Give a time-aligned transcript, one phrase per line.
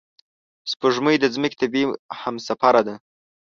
[0.71, 1.85] سپوږمۍ د ځمکې طبیعي
[2.21, 2.95] همسفره ده